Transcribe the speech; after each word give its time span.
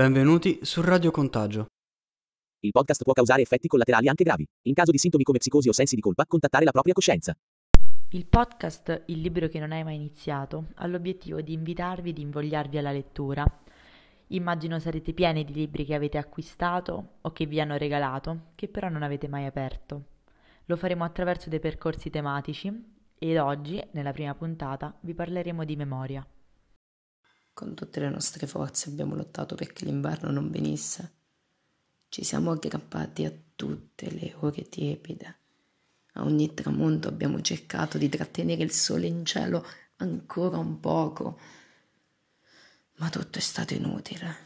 Benvenuti 0.00 0.60
su 0.62 0.80
Radio 0.80 1.10
Contagio. 1.10 1.66
Il 2.60 2.70
podcast 2.70 3.02
può 3.02 3.12
causare 3.12 3.42
effetti 3.42 3.68
collaterali 3.68 4.08
anche 4.08 4.24
gravi. 4.24 4.46
In 4.62 4.72
caso 4.72 4.92
di 4.92 4.96
sintomi 4.96 5.24
come 5.24 5.36
psicosi 5.36 5.68
o 5.68 5.72
sensi 5.72 5.94
di 5.94 6.00
colpa, 6.00 6.24
contattare 6.24 6.64
la 6.64 6.70
propria 6.70 6.94
coscienza. 6.94 7.36
Il 8.08 8.24
podcast 8.24 9.02
Il 9.08 9.20
libro 9.20 9.46
che 9.48 9.58
non 9.58 9.72
hai 9.72 9.84
mai 9.84 9.96
iniziato 9.96 10.68
ha 10.76 10.86
l'obiettivo 10.86 11.42
di 11.42 11.52
invitarvi, 11.52 12.14
di 12.14 12.22
invogliarvi 12.22 12.78
alla 12.78 12.92
lettura. 12.92 13.44
Immagino 14.28 14.78
sarete 14.78 15.12
pieni 15.12 15.44
di 15.44 15.52
libri 15.52 15.84
che 15.84 15.94
avete 15.94 16.16
acquistato 16.16 17.16
o 17.20 17.30
che 17.32 17.44
vi 17.44 17.60
hanno 17.60 17.76
regalato, 17.76 18.52
che 18.54 18.68
però 18.68 18.88
non 18.88 19.02
avete 19.02 19.28
mai 19.28 19.44
aperto. 19.44 20.04
Lo 20.64 20.76
faremo 20.76 21.04
attraverso 21.04 21.50
dei 21.50 21.60
percorsi 21.60 22.08
tematici 22.08 22.72
ed 23.18 23.36
oggi, 23.36 23.78
nella 23.90 24.12
prima 24.12 24.34
puntata, 24.34 24.96
vi 25.00 25.12
parleremo 25.12 25.62
di 25.66 25.76
memoria. 25.76 26.26
Con 27.60 27.74
tutte 27.74 28.00
le 28.00 28.08
nostre 28.08 28.46
forze 28.46 28.88
abbiamo 28.88 29.14
lottato 29.14 29.54
perché 29.54 29.84
l'inverno 29.84 30.30
non 30.30 30.50
venisse. 30.50 31.12
Ci 32.08 32.24
siamo 32.24 32.52
aggrappati 32.52 33.26
a 33.26 33.32
tutte 33.54 34.10
le 34.10 34.34
ore 34.38 34.66
tiepide. 34.66 35.36
A 36.14 36.24
ogni 36.24 36.54
tramonto 36.54 37.08
abbiamo 37.08 37.42
cercato 37.42 37.98
di 37.98 38.08
trattenere 38.08 38.62
il 38.62 38.70
sole 38.70 39.08
in 39.08 39.26
cielo 39.26 39.62
ancora 39.96 40.56
un 40.56 40.80
poco. 40.80 41.38
Ma 42.96 43.10
tutto 43.10 43.36
è 43.36 43.42
stato 43.42 43.74
inutile. 43.74 44.36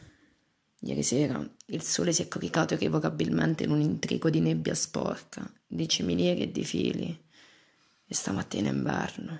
Ieri 0.81 1.01
sera 1.01 1.41
il 1.67 1.81
sole 1.83 2.11
si 2.11 2.21
è 2.21 2.27
coricato 2.27 2.73
irrevocabilmente 2.73 3.63
in 3.63 3.71
un 3.71 3.79
intrigo 3.79 4.29
di 4.29 4.41
nebbia 4.41 4.75
sporca, 4.75 5.49
di 5.65 5.87
ciminiere 5.87 6.41
e 6.41 6.51
di 6.51 6.65
fili. 6.65 7.25
E 8.07 8.13
stamattina 8.13 8.67
è 8.67 8.73
inverno. 8.73 9.39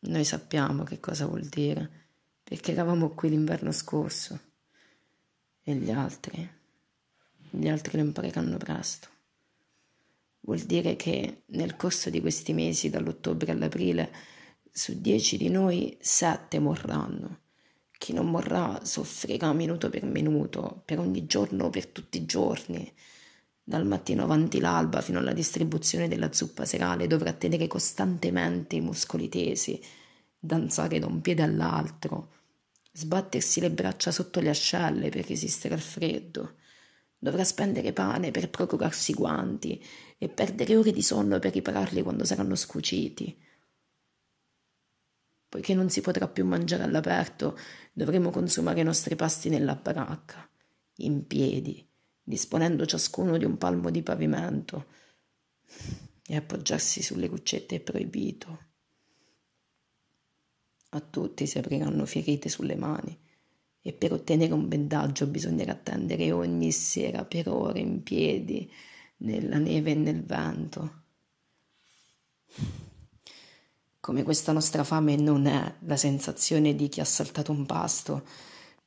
Noi 0.00 0.24
sappiamo 0.24 0.82
che 0.82 0.98
cosa 0.98 1.26
vuol 1.26 1.44
dire 1.44 2.08
perché 2.50 2.72
eravamo 2.72 3.10
qui 3.10 3.28
l'inverno 3.28 3.70
scorso 3.70 4.40
e 5.62 5.72
gli 5.72 5.88
altri, 5.88 6.50
gli 7.48 7.68
altri 7.68 7.96
lo 7.96 8.02
impareranno 8.02 8.56
presto. 8.56 9.06
Vuol 10.40 10.58
dire 10.58 10.96
che 10.96 11.42
nel 11.46 11.76
corso 11.76 12.10
di 12.10 12.20
questi 12.20 12.52
mesi, 12.52 12.90
dall'ottobre 12.90 13.52
all'aprile, 13.52 14.12
su 14.68 15.00
dieci 15.00 15.36
di 15.36 15.48
noi 15.48 15.96
sette 16.00 16.58
morranno. 16.58 17.38
Chi 17.96 18.12
non 18.12 18.28
morrà 18.28 18.80
soffrirà 18.84 19.52
minuto 19.52 19.88
per 19.88 20.02
minuto, 20.04 20.82
per 20.84 20.98
ogni 20.98 21.26
giorno, 21.26 21.70
per 21.70 21.86
tutti 21.86 22.18
i 22.18 22.26
giorni. 22.26 22.92
Dal 23.62 23.86
mattino 23.86 24.24
avanti 24.24 24.58
l'alba 24.58 25.02
fino 25.02 25.20
alla 25.20 25.34
distribuzione 25.34 26.08
della 26.08 26.32
zuppa 26.32 26.64
serale 26.64 27.06
dovrà 27.06 27.32
tenere 27.32 27.68
costantemente 27.68 28.74
i 28.74 28.80
muscoli 28.80 29.28
tesi, 29.28 29.80
danzare 30.36 30.98
da 30.98 31.06
un 31.06 31.20
piede 31.20 31.44
all'altro, 31.44 32.38
sbattersi 32.92 33.60
le 33.60 33.70
braccia 33.70 34.10
sotto 34.10 34.40
le 34.40 34.50
ascelle 34.50 35.08
per 35.10 35.26
resistere 35.26 35.74
al 35.74 35.80
freddo. 35.80 36.56
Dovrà 37.18 37.44
spendere 37.44 37.92
pane 37.92 38.30
per 38.30 38.50
procurarsi 38.50 39.12
guanti 39.12 39.82
e 40.18 40.28
perdere 40.28 40.76
ore 40.76 40.92
di 40.92 41.02
sonno 41.02 41.38
per 41.38 41.52
ripararli 41.52 42.02
quando 42.02 42.24
saranno 42.24 42.54
scuciti. 42.54 43.38
Poiché 45.48 45.74
non 45.74 45.90
si 45.90 46.00
potrà 46.00 46.28
più 46.28 46.46
mangiare 46.46 46.84
all'aperto, 46.84 47.58
dovremo 47.92 48.30
consumare 48.30 48.80
i 48.80 48.84
nostri 48.84 49.16
pasti 49.16 49.48
nella 49.48 49.74
baracca, 49.74 50.48
in 50.98 51.26
piedi, 51.26 51.86
disponendo 52.22 52.86
ciascuno 52.86 53.36
di 53.36 53.44
un 53.44 53.58
palmo 53.58 53.90
di 53.90 54.02
pavimento, 54.02 54.86
e 56.24 56.36
appoggiarsi 56.36 57.02
sulle 57.02 57.28
cuccette 57.28 57.76
è 57.76 57.80
proibito. 57.80 58.68
A 60.92 61.00
tutti 61.00 61.46
si 61.46 61.58
apriranno 61.58 62.04
ferite 62.04 62.48
sulle 62.48 62.74
mani 62.74 63.16
e 63.80 63.92
per 63.92 64.12
ottenere 64.12 64.52
un 64.52 64.66
bendaggio 64.66 65.26
bisognerà 65.26 65.72
attendere 65.72 66.32
ogni 66.32 66.72
sera 66.72 67.24
per 67.24 67.48
ore 67.48 67.78
in 67.78 68.02
piedi 68.02 68.70
nella 69.18 69.58
neve 69.58 69.92
e 69.92 69.94
nel 69.94 70.24
vento. 70.24 71.02
Come 74.00 74.22
questa 74.24 74.50
nostra 74.50 74.82
fame 74.82 75.14
non 75.14 75.46
è 75.46 75.76
la 75.80 75.96
sensazione 75.96 76.74
di 76.74 76.88
chi 76.88 77.00
ha 77.00 77.04
saltato 77.04 77.52
un 77.52 77.66
pasto, 77.66 78.26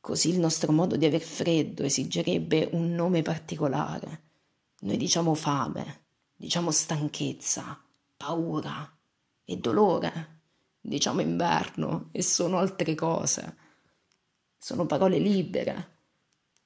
così 0.01 0.29
il 0.29 0.39
nostro 0.39 0.73
modo 0.73 0.97
di 0.97 1.05
aver 1.05 1.21
freddo 1.21 1.83
esigerebbe 1.83 2.67
un 2.73 2.93
nome 2.93 3.21
particolare. 3.21 4.21
Noi 4.81 4.97
diciamo 4.97 5.33
fame, 5.35 6.01
diciamo 6.35 6.69
stanchezza, 6.69 7.81
paura 8.17 8.93
e 9.45 9.57
dolore 9.57 10.41
diciamo 10.85 11.21
inverno, 11.21 12.09
e 12.11 12.21
sono 12.21 12.57
altre 12.57 12.93
cose. 12.93 13.55
Sono 14.57 14.85
parole 14.85 15.17
libere, 15.17 15.97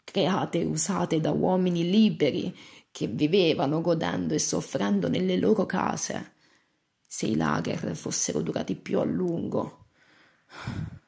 create 0.03 0.61
e 0.61 0.65
usate 0.65 1.21
da 1.21 1.31
uomini 1.31 1.87
liberi 1.89 2.55
che 2.91 3.07
vivevano 3.07 3.79
godendo 3.79 4.33
e 4.33 4.39
soffrendo 4.39 5.07
nelle 5.07 5.37
loro 5.37 5.65
case. 5.67 6.33
Se 7.05 7.27
i 7.27 7.35
lager 7.35 7.95
fossero 7.95 8.41
durati 8.41 8.75
più 8.75 8.99
a 8.99 9.03
lungo, 9.03 9.85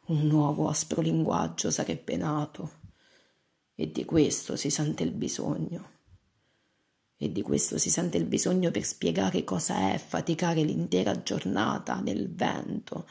un 0.07 0.27
nuovo 0.27 0.69
aspro 0.69 1.01
linguaggio 1.01 1.71
sarebbe 1.71 2.15
nato 2.15 2.77
e 3.73 3.91
di 3.91 4.05
questo 4.05 4.55
si 4.55 4.69
sente 4.69 5.03
il 5.03 5.11
bisogno 5.11 5.97
e 7.22 7.34
di 7.34 7.41
questo 7.41 7.78
si 7.78 7.90
sente 7.90 8.16
il 8.16 8.24
bisogno 8.24 8.72
per 8.72 8.85
spiegare 8.85 9.44
cosa 9.44 9.91
è 9.91 9.97
faticare 9.97 10.63
l'intera 10.63 11.22
giornata 11.22 12.00
nel 12.00 12.34
vento, 12.34 13.06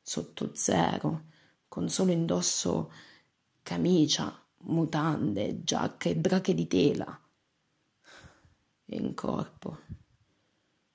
sotto 0.00 0.52
zero, 0.54 1.24
con 1.66 1.88
solo 1.88 2.12
indosso 2.12 2.92
camicia, 3.60 4.40
mutande, 4.58 5.64
giacca 5.64 6.08
e 6.08 6.14
brache 6.14 6.54
di 6.54 6.68
tela. 6.68 7.20
E 8.84 8.96
in 8.96 9.12
corpo 9.14 9.78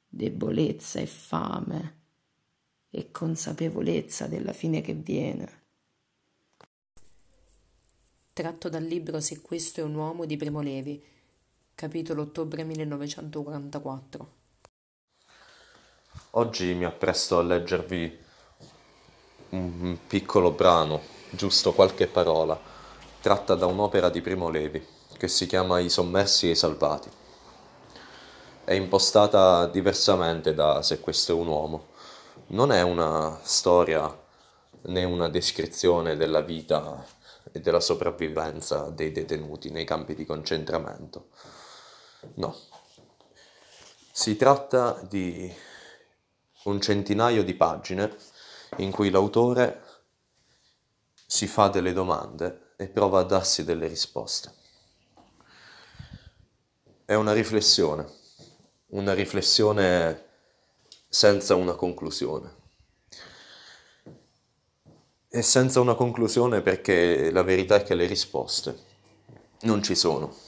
debolezza 0.08 1.02
e 1.02 1.06
fame 1.06 2.00
e 2.90 3.12
consapevolezza 3.12 4.28
della 4.28 4.54
fine 4.54 4.80
che 4.80 4.94
viene. 4.94 5.64
Tratto 8.32 8.70
dal 8.70 8.84
libro 8.84 9.20
Se 9.20 9.42
questo 9.42 9.82
è 9.82 9.84
un 9.84 9.96
uomo 9.96 10.24
di 10.24 10.38
Primo 10.38 10.62
Levi 10.62 11.12
Capitolo 11.84 12.22
ottobre 12.22 12.64
1944 12.64 14.28
Oggi 16.30 16.74
mi 16.76 16.86
appresto 16.86 17.40
a 17.40 17.44
leggervi 17.44 18.20
un 19.50 19.98
piccolo 20.08 20.52
brano, 20.52 21.02
giusto 21.32 21.74
qualche 21.74 22.08
parola, 22.08 22.58
tratta 23.20 23.56
da 23.56 23.66
un'opera 23.66 24.08
di 24.08 24.22
Primo 24.22 24.48
Levi, 24.48 24.82
che 25.18 25.28
si 25.28 25.46
chiama 25.46 25.80
I 25.80 25.90
sommersi 25.90 26.48
e 26.48 26.52
i 26.52 26.56
salvati. 26.56 27.10
È 28.64 28.72
impostata 28.72 29.68
diversamente 29.68 30.54
da 30.54 30.82
Se 30.82 31.02
questo 31.02 31.34
è 31.34 31.36
un 31.36 31.48
uomo. 31.48 31.88
Non 32.48 32.72
è 32.72 32.82
una 32.82 33.40
storia 33.42 34.10
né 34.84 35.04
una 35.04 35.28
descrizione 35.28 36.16
della 36.16 36.40
vita 36.40 37.06
e 37.52 37.60
della 37.60 37.82
sopravvivenza 37.82 38.90
dei 38.90 39.12
detenuti 39.12 39.70
nei 39.70 39.84
campi 39.84 40.16
di 40.16 40.26
concentramento 40.26 41.28
No. 42.36 42.58
Si 44.12 44.36
tratta 44.36 45.02
di 45.10 45.54
un 46.64 46.80
centinaio 46.80 47.44
di 47.44 47.54
pagine 47.56 48.16
in 48.78 48.92
cui 48.92 49.10
l'autore 49.10 49.82
si 51.26 51.48
fa 51.48 51.68
delle 51.68 51.94
domande 51.94 52.74
e 52.78 52.88
prova 52.88 53.20
a 53.20 53.24
darsi 53.24 53.64
delle 53.64 53.88
risposte. 53.88 54.54
È 57.06 57.14
una 57.16 57.34
riflessione, 57.34 58.08
una 58.88 59.14
riflessione 59.14 60.26
senza 61.10 61.56
una 61.56 61.74
conclusione. 61.74 62.62
E 65.28 65.42
senza 65.42 65.80
una 65.80 65.96
conclusione 65.96 66.62
perché 66.62 67.32
la 67.32 67.44
verità 67.44 67.76
è 67.76 67.84
che 67.84 67.96
le 67.96 68.06
risposte 68.06 68.92
non 69.62 69.82
ci 69.82 69.96
sono. 69.96 70.43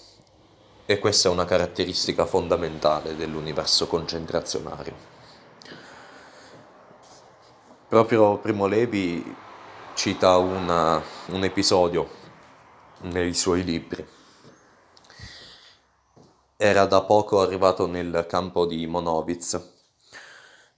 E 0.87 0.99
questa 0.99 1.29
è 1.29 1.31
una 1.31 1.45
caratteristica 1.45 2.27
fondamentale 2.27 3.15
dell'universo 3.15 3.87
concentrazionario. 3.87 4.93
Proprio 7.87 8.37
Primo 8.37 8.67
Levi 8.67 9.35
cita 9.95 10.37
una, 10.37 11.01
un 11.29 11.43
episodio 11.43 12.07
nei 13.01 13.33
suoi 13.33 13.63
libri. 13.63 14.07
Era 16.55 16.85
da 16.85 17.01
poco 17.01 17.41
arrivato 17.41 17.87
nel 17.87 18.27
campo 18.29 18.67
di 18.67 18.85
Monowitz, 18.85 19.59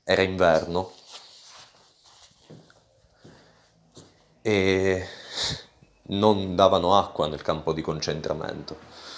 era 0.06 0.22
inverno 0.22 0.94
e 4.42 5.06
non 6.04 6.56
davano 6.56 6.98
acqua 6.98 7.28
nel 7.28 7.42
campo 7.42 7.74
di 7.74 7.82
concentramento 7.82 9.17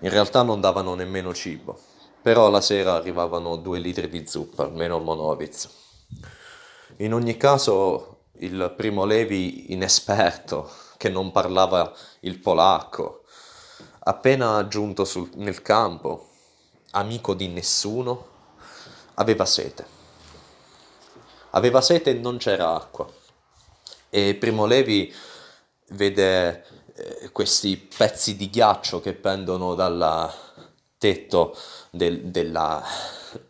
in 0.00 0.10
realtà 0.10 0.42
non 0.42 0.60
davano 0.60 0.94
nemmeno 0.94 1.32
cibo, 1.32 1.78
però 2.20 2.50
la 2.50 2.60
sera 2.60 2.94
arrivavano 2.94 3.56
due 3.56 3.78
litri 3.78 4.08
di 4.08 4.26
zuppa, 4.26 4.64
almeno 4.64 4.96
a 4.96 5.00
Monowitz. 5.00 5.68
In 6.98 7.14
ogni 7.14 7.36
caso, 7.36 8.24
il 8.38 8.74
primo 8.76 9.04
Levi, 9.04 9.72
inesperto 9.72 10.70
che 10.96 11.08
non 11.08 11.32
parlava 11.32 11.92
il 12.20 12.38
polacco, 12.38 13.24
appena 14.00 14.66
giunto 14.68 15.04
sul, 15.04 15.30
nel 15.34 15.62
campo, 15.62 16.28
amico 16.92 17.34
di 17.34 17.48
nessuno, 17.48 18.34
aveva 19.14 19.44
sete. 19.44 19.94
Aveva 21.50 21.80
sete 21.80 22.10
e 22.10 22.14
non 22.14 22.36
c'era 22.36 22.74
acqua. 22.74 23.06
E 24.10 24.34
Primo 24.34 24.66
Levi 24.66 25.12
vede 25.90 26.64
questi 27.32 27.76
pezzi 27.76 28.36
di 28.36 28.48
ghiaccio 28.48 29.00
che 29.00 29.14
pendono 29.14 29.74
dal 29.74 30.32
tetto 30.98 31.56
del, 31.90 32.22
della, 32.30 32.82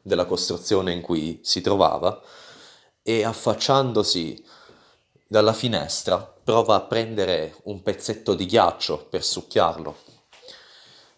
della 0.02 0.26
costruzione 0.26 0.92
in 0.92 1.00
cui 1.00 1.40
si 1.42 1.60
trovava 1.60 2.20
e 3.02 3.24
affacciandosi 3.24 4.44
dalla 5.28 5.52
finestra 5.52 6.18
prova 6.18 6.76
a 6.76 6.80
prendere 6.82 7.56
un 7.64 7.82
pezzetto 7.82 8.34
di 8.34 8.46
ghiaccio 8.46 9.06
per 9.08 9.24
succhiarlo. 9.24 9.96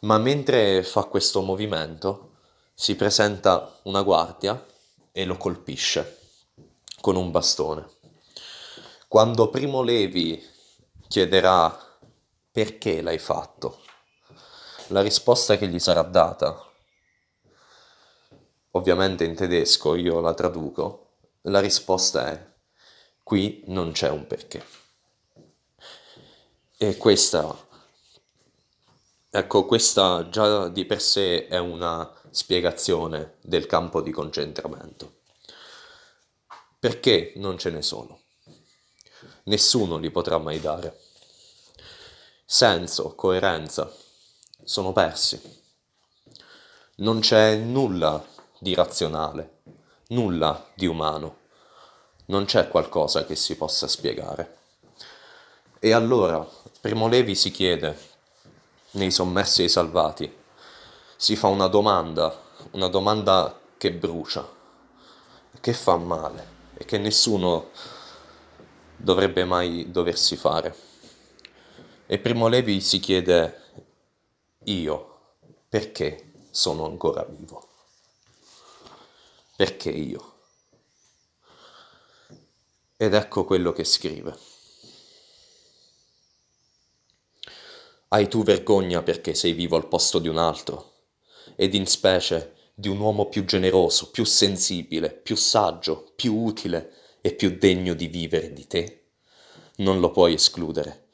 Ma 0.01 0.19
mentre 0.19 0.83
fa 0.83 1.05
questo 1.05 1.43
movimento 1.43 2.33
si 2.75 2.95
presenta 2.95 3.79
una 3.85 4.03
guardia 4.03 4.65
e 5.13 5.25
lo 5.25 5.37
colpisce 5.37 6.19
con 7.01 7.17
un 7.17 7.31
bastone. 7.31 7.89
Quando 9.09 9.49
Primo 9.49 9.83
Levi 9.83 10.41
chiederà 11.09 11.88
perché 12.51 13.03
l'hai 13.03 13.19
fatto, 13.19 13.83
la 14.89 15.03
risposta 15.03 15.57
che 15.57 15.69
gli 15.69 15.79
sarà 15.79 16.03
data, 16.03 16.65
ovviamente 18.73 19.25
in 19.25 19.35
tedesco, 19.35 19.95
io 19.95 20.21
la 20.21 20.35
traduco, 20.35 21.17
la 21.43 21.61
risposta 21.61 22.31
è 22.31 22.47
qui 23.23 23.63
non 23.67 23.93
c'è 23.93 24.09
un 24.09 24.27
perché. 24.27 24.65
E 26.79 26.97
questa, 26.97 27.67
ecco, 29.31 29.67
questa 29.67 30.29
già 30.31 30.69
di 30.69 30.85
per 30.85 31.03
sé 31.03 31.47
è 31.47 31.59
una 31.59 32.11
spiegazione 32.31 33.37
del 33.43 33.67
campo 33.67 34.01
di 34.01 34.13
concentramento. 34.13 35.17
Perché 36.79 37.33
non 37.37 37.59
ce 37.59 37.71
ne 37.71 37.83
sono? 37.83 38.21
Nessuno 39.45 39.97
li 39.99 40.11
potrà 40.11 40.39
mai 40.39 40.61
dare. 40.61 41.08
Senso, 42.51 43.15
coerenza, 43.15 43.93
sono 44.65 44.95
persi. 44.95 45.39
Non 46.97 47.21
c'è 47.21 47.57
nulla 47.57 48.25
di 48.59 48.75
razionale, 48.75 49.59
nulla 50.09 50.67
di 50.73 50.87
umano. 50.87 51.41
Non 52.29 52.47
c'è 52.47 52.69
qualcosa 52.69 53.27
che 53.27 53.37
si 53.37 53.55
possa 53.55 53.87
spiegare. 53.87 54.57
E 55.79 55.93
allora 55.93 56.43
Primo 56.81 57.07
Levi 57.07 57.35
si 57.35 57.51
chiede, 57.51 57.99
nei 58.93 59.11
sommersi 59.11 59.65
e 59.65 59.69
salvati, 59.69 60.35
si 61.17 61.37
fa 61.37 61.49
una 61.49 61.67
domanda, 61.67 62.35
una 62.71 62.89
domanda 62.89 63.61
che 63.77 63.93
brucia, 63.93 64.49
che 65.61 65.75
fa 65.75 65.99
male 65.99 66.47
e 66.79 66.87
che 66.87 66.97
nessuno 66.97 67.69
dovrebbe 68.97 69.45
mai 69.45 69.91
doversi 69.91 70.35
fare. 70.35 70.88
E 72.11 72.19
Primo 72.19 72.49
Levi 72.49 72.81
si 72.81 73.01
chiede, 73.01 73.61
io, 74.65 75.35
perché 75.69 76.33
sono 76.51 76.87
ancora 76.87 77.23
vivo? 77.25 77.69
Perché 79.55 79.91
io? 79.91 80.37
Ed 82.97 83.13
ecco 83.13 83.45
quello 83.45 83.73
che 83.73 83.85
scrive. 83.85 84.39
Hai 88.09 88.27
tu 88.27 88.43
vergogna 88.43 89.03
perché 89.03 89.35
sei 89.35 89.53
vivo 89.53 89.77
al 89.77 89.87
posto 89.87 90.19
di 90.19 90.29
un 90.29 90.39
altro, 90.39 90.93
ed 91.57 91.75
in 91.75 91.87
specie 91.87 92.71
di 92.73 92.89
un 92.89 92.99
uomo 93.01 93.27
più 93.27 93.45
generoso, 93.45 94.11
più 94.11 94.25
sensibile, 94.25 95.13
più 95.13 95.37
saggio, 95.37 96.11
più 96.17 96.35
utile 96.35 97.19
e 97.21 97.35
più 97.35 97.59
degno 97.59 97.93
di 97.93 98.07
vivere 98.07 98.55
di 98.55 98.67
te? 98.67 99.11
Non 99.77 100.01
lo 100.01 100.11
puoi 100.11 100.33
escludere. 100.33 101.08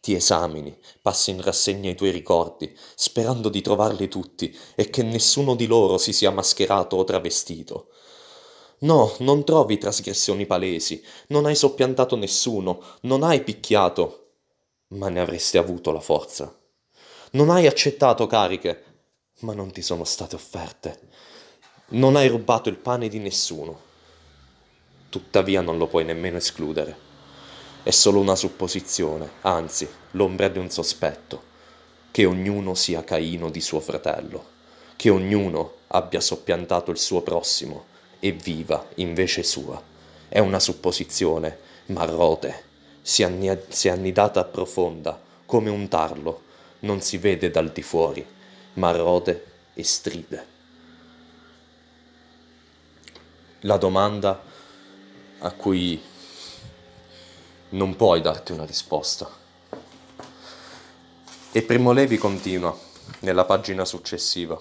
Ti 0.00 0.14
esamini, 0.14 0.76
passi 1.02 1.30
in 1.30 1.42
rassegna 1.42 1.90
i 1.90 1.94
tuoi 1.94 2.10
ricordi, 2.10 2.76
sperando 2.94 3.48
di 3.48 3.60
trovarli 3.60 4.08
tutti 4.08 4.56
e 4.74 4.90
che 4.90 5.02
nessuno 5.02 5.54
di 5.54 5.66
loro 5.66 5.98
si 5.98 6.12
sia 6.12 6.30
mascherato 6.30 6.96
o 6.96 7.04
travestito. 7.04 7.88
No, 8.80 9.12
non 9.18 9.44
trovi 9.44 9.76
trasgressioni 9.76 10.46
palesi, 10.46 11.02
non 11.28 11.46
hai 11.46 11.56
soppiantato 11.56 12.14
nessuno, 12.14 12.80
non 13.02 13.24
hai 13.24 13.42
picchiato, 13.42 14.34
ma 14.88 15.08
ne 15.08 15.20
avresti 15.20 15.58
avuto 15.58 15.90
la 15.90 16.00
forza. 16.00 16.56
Non 17.32 17.50
hai 17.50 17.66
accettato 17.66 18.26
cariche, 18.26 18.84
ma 19.40 19.52
non 19.52 19.72
ti 19.72 19.82
sono 19.82 20.04
state 20.04 20.36
offerte. 20.36 21.00
Non 21.88 22.14
hai 22.14 22.28
rubato 22.28 22.68
il 22.68 22.76
pane 22.76 23.08
di 23.08 23.18
nessuno. 23.18 23.86
Tuttavia 25.08 25.60
non 25.60 25.76
lo 25.76 25.88
puoi 25.88 26.04
nemmeno 26.04 26.36
escludere. 26.36 27.07
È 27.82 27.90
solo 27.90 28.20
una 28.20 28.34
supposizione, 28.34 29.30
anzi, 29.42 29.88
l'ombra 30.12 30.48
di 30.48 30.58
un 30.58 30.70
sospetto, 30.70 31.42
che 32.10 32.24
ognuno 32.24 32.74
sia 32.74 33.04
Caino 33.04 33.50
di 33.50 33.60
suo 33.60 33.80
fratello, 33.80 34.44
che 34.96 35.10
ognuno 35.10 35.74
abbia 35.88 36.20
soppiantato 36.20 36.90
il 36.90 36.98
suo 36.98 37.22
prossimo 37.22 37.86
e 38.18 38.32
viva 38.32 38.86
invece 38.96 39.42
sua. 39.42 39.80
È 40.28 40.38
una 40.38 40.60
supposizione, 40.60 41.58
ma 41.86 42.04
rote, 42.04 42.64
si, 43.00 43.22
anni- 43.22 43.58
si 43.68 43.88
è 43.88 43.90
annidata 43.90 44.44
profonda, 44.44 45.18
come 45.46 45.70
un 45.70 45.88
tarlo, 45.88 46.42
non 46.80 47.00
si 47.00 47.16
vede 47.18 47.50
dal 47.50 47.70
di 47.70 47.82
fuori 47.82 48.26
ma 48.78 48.92
rode 48.92 49.44
e 49.74 49.84
stride. 49.84 50.46
La 53.62 53.76
domanda 53.76 54.40
a 55.40 55.50
cui 55.52 56.00
non 57.70 57.96
puoi 57.96 58.20
darti 58.20 58.52
una 58.52 58.64
risposta. 58.64 59.28
E 61.50 61.62
Primo 61.62 61.92
Levi 61.92 62.16
continua 62.16 62.76
nella 63.20 63.44
pagina 63.44 63.84
successiva. 63.84 64.60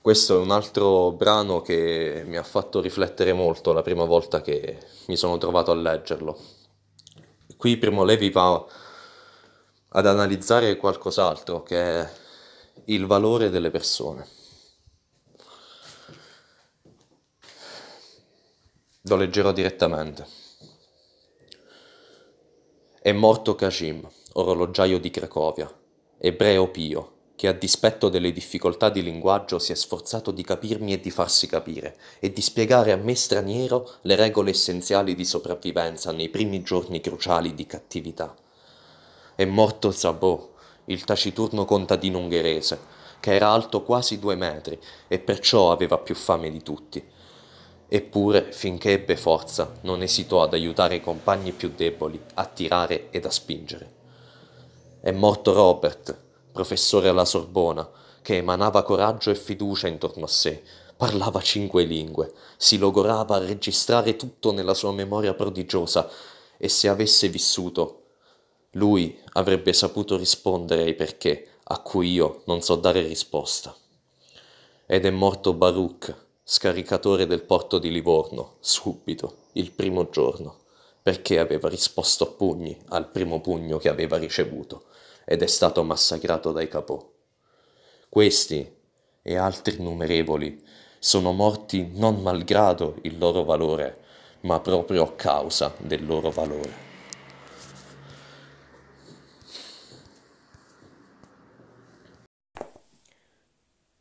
Questo 0.00 0.36
è 0.36 0.38
un 0.38 0.50
altro 0.50 1.12
brano 1.12 1.62
che 1.62 2.24
mi 2.26 2.36
ha 2.36 2.42
fatto 2.42 2.80
riflettere 2.80 3.32
molto 3.32 3.72
la 3.72 3.80
prima 3.80 4.04
volta 4.04 4.42
che 4.42 4.78
mi 5.06 5.16
sono 5.16 5.38
trovato 5.38 5.70
a 5.70 5.74
leggerlo. 5.74 6.38
Qui 7.56 7.78
Primo 7.78 8.04
Levi 8.04 8.30
va 8.30 8.62
ad 9.88 10.06
analizzare 10.06 10.76
qualcos'altro 10.76 11.62
che 11.62 12.00
è 12.00 12.10
il 12.86 13.06
valore 13.06 13.48
delle 13.48 13.70
persone. 13.70 14.26
Lo 19.06 19.16
leggerò 19.16 19.52
direttamente. 19.52 20.26
È 23.00 23.12
morto 23.12 23.54
Kashim, 23.54 24.08
orologiaio 24.34 24.98
di 24.98 25.10
Cracovia, 25.10 25.70
ebreo 26.18 26.70
pio, 26.70 27.12
che 27.36 27.48
a 27.48 27.52
dispetto 27.52 28.08
delle 28.08 28.32
difficoltà 28.32 28.88
di 28.88 29.02
linguaggio 29.02 29.58
si 29.58 29.72
è 29.72 29.74
sforzato 29.74 30.30
di 30.30 30.42
capirmi 30.42 30.92
e 30.92 31.00
di 31.00 31.10
farsi 31.10 31.46
capire 31.46 31.96
e 32.18 32.32
di 32.32 32.40
spiegare 32.40 32.92
a 32.92 32.96
me 32.96 33.14
straniero 33.14 33.98
le 34.02 34.16
regole 34.16 34.50
essenziali 34.50 35.14
di 35.14 35.24
sopravvivenza 35.24 36.12
nei 36.12 36.28
primi 36.28 36.62
giorni 36.62 37.00
cruciali 37.00 37.54
di 37.54 37.66
cattività 37.66 38.34
è 39.36 39.44
morto 39.44 39.90
Zabò, 39.90 40.52
il 40.86 41.02
taciturno 41.02 41.64
contadino 41.64 42.18
ungherese, 42.18 42.78
che 43.18 43.34
era 43.34 43.48
alto 43.48 43.82
quasi 43.82 44.20
due 44.20 44.36
metri 44.36 44.78
e 45.08 45.18
perciò 45.18 45.72
aveva 45.72 45.98
più 45.98 46.14
fame 46.14 46.50
di 46.50 46.62
tutti. 46.62 47.04
Eppure, 47.94 48.50
finché 48.50 48.90
ebbe 48.90 49.16
forza, 49.16 49.72
non 49.82 50.02
esitò 50.02 50.42
ad 50.42 50.52
aiutare 50.52 50.96
i 50.96 51.00
compagni 51.00 51.52
più 51.52 51.74
deboli 51.76 52.20
a 52.34 52.44
tirare 52.44 53.08
ed 53.10 53.24
a 53.24 53.30
spingere. 53.30 53.92
È 55.00 55.12
morto 55.12 55.52
Robert, 55.52 56.18
professore 56.50 57.08
alla 57.08 57.24
Sorbona, 57.24 57.88
che 58.20 58.38
emanava 58.38 58.82
coraggio 58.82 59.30
e 59.30 59.36
fiducia 59.36 59.86
intorno 59.86 60.24
a 60.24 60.26
sé, 60.26 60.64
parlava 60.96 61.40
cinque 61.40 61.84
lingue, 61.84 62.32
si 62.56 62.78
logorava 62.78 63.36
a 63.36 63.44
registrare 63.44 64.16
tutto 64.16 64.50
nella 64.50 64.74
sua 64.74 64.90
memoria 64.90 65.34
prodigiosa 65.34 66.10
e 66.56 66.68
se 66.68 66.88
avesse 66.88 67.28
vissuto 67.28 68.06
lui 68.72 69.16
avrebbe 69.34 69.72
saputo 69.72 70.16
rispondere 70.16 70.82
ai 70.82 70.94
perché 70.94 71.46
a 71.62 71.78
cui 71.78 72.10
io 72.10 72.42
non 72.46 72.60
so 72.60 72.74
dare 72.74 73.02
risposta. 73.02 73.72
Ed 74.84 75.06
è 75.06 75.10
morto 75.10 75.52
Baruch, 75.52 76.22
scaricatore 76.46 77.26
del 77.26 77.42
porto 77.42 77.78
di 77.78 77.90
Livorno, 77.90 78.56
subito, 78.60 79.46
il 79.52 79.72
primo 79.72 80.10
giorno, 80.10 80.64
perché 81.02 81.38
aveva 81.38 81.70
risposto 81.70 82.24
a 82.24 82.32
pugni 82.32 82.78
al 82.88 83.08
primo 83.08 83.40
pugno 83.40 83.78
che 83.78 83.88
aveva 83.88 84.18
ricevuto 84.18 84.84
ed 85.24 85.40
è 85.40 85.46
stato 85.46 85.82
massacrato 85.82 86.52
dai 86.52 86.68
capò. 86.68 87.02
Questi 88.10 88.76
e 89.22 89.36
altri 89.36 89.76
innumerevoli 89.78 90.62
sono 90.98 91.32
morti 91.32 91.90
non 91.94 92.20
malgrado 92.20 92.98
il 93.02 93.16
loro 93.16 93.44
valore, 93.44 94.04
ma 94.40 94.60
proprio 94.60 95.04
a 95.04 95.12
causa 95.14 95.74
del 95.78 96.04
loro 96.04 96.30
valore. 96.30 96.82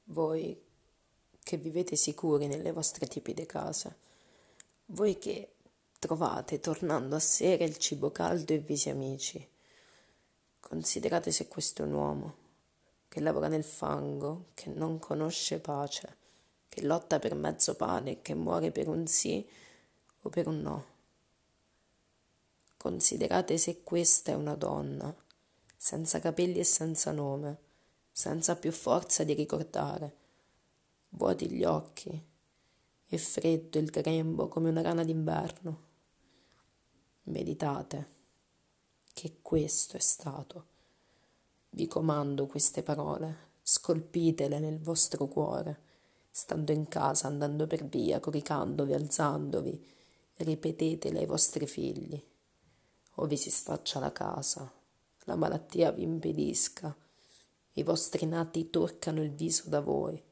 Voi 0.04 0.72
che 1.54 1.60
vivete 1.60 1.96
sicuri 1.96 2.48
nelle 2.48 2.72
vostre 2.72 3.06
tipide 3.06 3.46
case, 3.46 3.96
voi 4.88 5.20
che 5.20 5.54
trovate 6.00 6.60
tornando 6.60 7.16
a 7.16 7.20
sera 7.20 7.64
il 7.64 7.78
cibo 7.78 8.12
caldo 8.12 8.54
e 8.54 8.58
visi 8.58 8.90
amici, 8.90 9.48
considerate 10.60 11.30
se 11.30 11.48
questo 11.48 11.84
è 11.84 11.86
un 11.86 11.94
uomo 11.94 12.36
che 13.08 13.20
lavora 13.20 13.50
nel 13.50 13.64
fango, 13.64 14.46
che 14.56 14.72
non 14.72 14.98
conosce 14.98 15.60
pace, 15.60 16.18
che 16.68 16.82
lotta 16.82 17.20
per 17.20 17.36
mezzo 17.36 17.76
pane 17.76 18.10
e 18.10 18.22
che 18.24 18.34
muore 18.34 18.72
per 18.72 18.88
un 18.88 19.06
sì 19.06 19.48
o 20.24 20.30
per 20.30 20.48
un 20.48 20.60
no. 20.60 20.86
Considerate 22.78 23.60
se 23.60 23.84
questa 23.84 24.32
è 24.32 24.36
una 24.36 24.56
donna, 24.56 25.16
senza 25.78 26.20
capelli 26.20 26.58
e 26.58 26.64
senza 26.64 27.12
nome, 27.12 27.58
senza 28.12 28.56
più 28.56 28.72
forza 28.72 29.24
di 29.24 29.34
ricordare, 29.36 30.22
vuoti 31.16 31.50
gli 31.50 31.64
occhi 31.64 32.32
e 33.06 33.18
freddo 33.18 33.78
il 33.78 33.90
grembo 33.90 34.48
come 34.48 34.70
una 34.70 34.82
rana 34.82 35.04
d'inverno. 35.04 35.92
Meditate 37.24 38.12
che 39.14 39.38
questo 39.42 39.98
è 39.98 40.00
stato. 40.00 40.72
Vi 41.70 41.88
comando 41.88 42.48
queste 42.48 42.84
parole, 42.84 43.52
scolpitele 43.62 44.60
nel 44.60 44.80
vostro 44.80 45.28
cuore, 45.28 45.82
stando 46.30 46.72
in 46.72 46.88
casa, 46.88 47.28
andando 47.28 47.68
per 47.68 47.86
via, 47.86 48.20
coricandovi, 48.20 48.94
alzandovi, 48.94 49.92
ripetetele 50.38 51.20
ai 51.20 51.26
vostri 51.26 51.68
figli. 51.68 52.22
O 53.18 53.26
vi 53.28 53.38
si 53.38 53.52
sfaccia 53.52 54.00
la 54.00 54.12
casa, 54.12 54.72
la 55.26 55.36
malattia 55.36 55.92
vi 55.92 56.02
impedisca, 56.02 56.96
i 57.74 57.84
vostri 57.84 58.26
nati 58.26 58.70
toccano 58.72 59.22
il 59.22 59.32
viso 59.32 59.70
da 59.70 59.80
voi 59.80 60.32